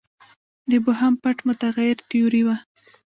د 0.69 0.71
بوهم 0.83 1.13
پټ 1.23 1.37
متغیر 1.47 1.95
تیوري 2.09 2.41
وه. 2.47 2.55